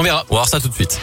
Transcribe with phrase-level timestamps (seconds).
[0.00, 0.24] On verra.
[0.30, 0.98] On va voir ça tout de suite.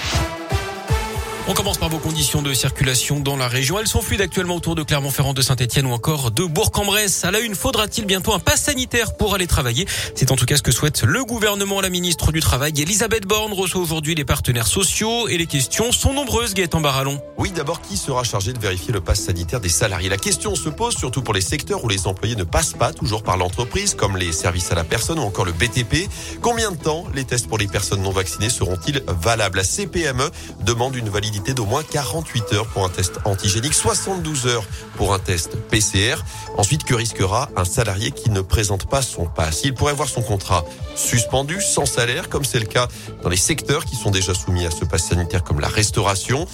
[1.50, 3.80] On commence par vos conditions de circulation dans la région.
[3.80, 7.24] Elles sont fluides actuellement autour de Clermont-Ferrand, de Saint-Etienne ou encore de Bourg-en-Bresse.
[7.24, 9.88] À la une, faudra-t-il bientôt un pass sanitaire pour aller travailler?
[10.14, 11.80] C'est en tout cas ce que souhaite le gouvernement.
[11.80, 16.12] La ministre du Travail, Elisabeth Borne, reçoit aujourd'hui les partenaires sociaux et les questions sont
[16.12, 17.22] nombreuses, Gaëtan Barallon.
[17.38, 20.10] Oui, d'abord, qui sera chargé de vérifier le pass sanitaire des salariés?
[20.10, 23.24] La question se pose surtout pour les secteurs où les employés ne passent pas toujours
[23.24, 26.10] par l'entreprise, comme les services à la personne ou encore le BTP.
[26.42, 29.60] Combien de temps les tests pour les personnes non vaccinées seront-ils valables?
[29.60, 30.30] La CPME
[30.66, 34.64] demande une validité d'au moins 40 48 heures pour un test antigénique, 72 heures
[34.96, 36.16] pour un test PCR.
[36.58, 39.62] Ensuite, que risquera un salarié qui ne présente pas son pass?
[39.64, 40.64] Il pourrait voir son contrat
[40.96, 42.88] suspendu, sans salaire, comme c'est le cas
[43.24, 46.48] dans les secteurs qui sont déjà soumis à ce pass sanitaire, comme la restauration.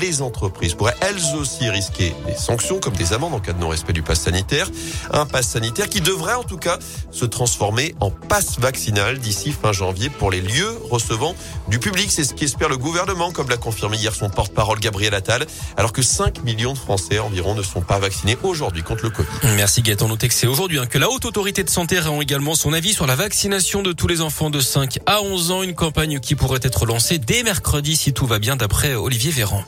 [0.00, 3.92] Les entreprises pourraient elles aussi risquer des sanctions, comme des amendes en cas de non-respect
[3.92, 4.70] du pass sanitaire.
[5.12, 6.78] Un pass sanitaire qui devrait en tout cas
[7.10, 11.34] se transformer en pass vaccinal d'ici fin janvier pour les lieux recevant
[11.68, 12.10] du public.
[12.10, 16.00] C'est ce qu'espère le gouvernement, comme l'a confirmé hier son porte-parole Gabriel Attal, alors que
[16.00, 19.28] 5 millions de Français environ ne sont pas vaccinés aujourd'hui contre le Covid.
[19.56, 20.06] Merci Gaëtan.
[20.06, 22.92] Notez que c'est aujourd'hui hein, que la Haute Autorité de Santé rend également son avis
[22.92, 26.36] sur la vaccination de tous les enfants de 5 à 11 ans, une campagne qui
[26.36, 29.64] pourrait être lancée dès mercredi si tout va bien d'après Olivier Véran.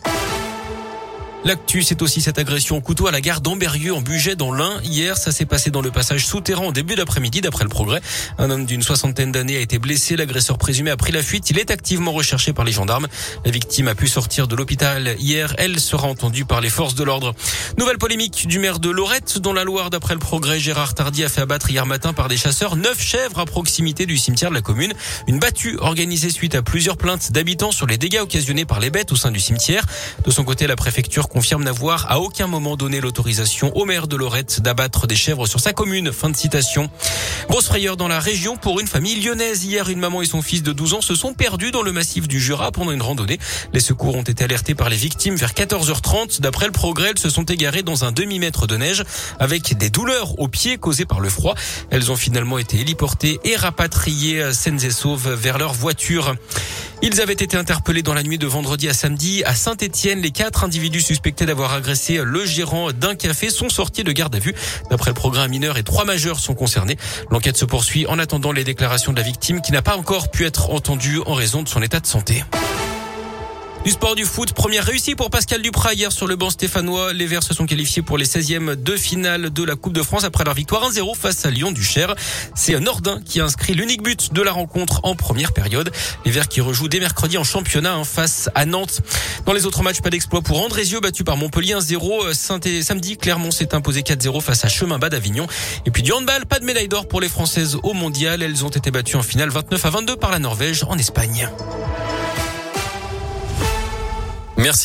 [1.44, 4.80] L'actu, c'est aussi cette agression au couteau à la gare d'Amberieux en Bugey dans l'Ain.
[4.82, 8.00] Hier, ça s'est passé dans le passage souterrain au début d'après-midi d'après le progrès.
[8.38, 10.16] Un homme d'une soixantaine d'années a été blessé.
[10.16, 11.50] L'agresseur présumé a pris la fuite.
[11.50, 13.08] Il est activement recherché par les gendarmes.
[13.44, 15.54] La victime a pu sortir de l'hôpital hier.
[15.58, 17.34] Elle sera entendue par les forces de l'ordre.
[17.76, 20.58] Nouvelle polémique du maire de Lorette dans la Loire d'après le progrès.
[20.58, 24.16] Gérard Tardy a fait abattre hier matin par des chasseurs neuf chèvres à proximité du
[24.16, 24.94] cimetière de la commune.
[25.28, 29.12] Une battue organisée suite à plusieurs plaintes d'habitants sur les dégâts occasionnés par les bêtes
[29.12, 29.84] au sein du cimetière.
[30.24, 34.14] De son côté, la préfecture confirme n'avoir à aucun moment donné l'autorisation au maire de
[34.14, 36.12] Lorette d'abattre des chèvres sur sa commune.
[36.12, 36.88] Fin de citation.
[37.48, 39.64] Grosse frayeur dans la région pour une famille lyonnaise.
[39.64, 42.28] Hier, une maman et son fils de 12 ans se sont perdus dans le massif
[42.28, 43.40] du Jura pendant une randonnée.
[43.72, 46.40] Les secours ont été alertés par les victimes vers 14h30.
[46.40, 49.02] D'après le progrès, elles se sont égarées dans un demi-mètre de neige
[49.40, 51.56] avec des douleurs aux pieds causées par le froid.
[51.90, 56.36] Elles ont finalement été héliportées et rapatriées saines et sauves vers leur voiture.
[57.02, 60.20] Ils avaient été interpellés dans la nuit de vendredi à samedi à Saint-Etienne.
[60.20, 61.02] Les quatre individus
[61.32, 64.54] d'avoir agressé le gérant d'un café sont sortis de garde à vue.
[64.90, 66.98] D'après le programme mineur et trois majeurs sont concernés.
[67.30, 70.44] L'enquête se poursuit en attendant les déclarations de la victime qui n'a pas encore pu
[70.44, 72.44] être entendue en raison de son état de santé.
[73.84, 77.12] Du sport du foot, première réussie pour Pascal Duprat hier sur le banc stéphanois.
[77.12, 80.24] Les Verts se sont qualifiés pour les 16e de finale de la Coupe de France
[80.24, 82.14] après leur victoire 1-0 face à Lyon du Cher.
[82.54, 85.92] C'est Nordin qui inscrit l'unique but de la rencontre en première période.
[86.24, 89.02] Les Verts qui rejouent dès mercredi en championnat hein, face à Nantes.
[89.44, 92.32] Dans les autres matchs, pas d'exploit pour Andrézieux battu par Montpellier 1-0.
[92.32, 95.46] Samedi, Clermont s'est imposé 4-0 face à Chemin Bas d'Avignon.
[95.84, 98.42] Et puis du handball, pas de médaille d'or pour les Françaises au mondial.
[98.42, 101.50] Elles ont été battues en finale 29 à 22 par la Norvège en Espagne.
[104.64, 104.82] Merci.